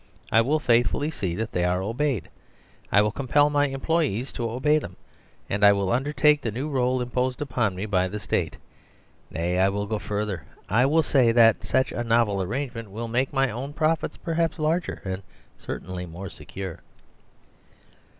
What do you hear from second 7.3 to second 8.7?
upon me by the State.